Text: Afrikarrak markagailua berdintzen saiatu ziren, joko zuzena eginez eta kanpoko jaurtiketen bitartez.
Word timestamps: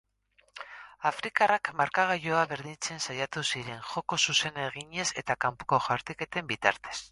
Afrikarrak 1.09 1.69
markagailua 1.81 2.39
berdintzen 2.55 3.05
saiatu 3.07 3.45
ziren, 3.53 3.79
joko 3.91 4.21
zuzena 4.25 4.67
eginez 4.73 5.07
eta 5.25 5.39
kanpoko 5.47 5.83
jaurtiketen 5.91 6.53
bitartez. 6.55 6.99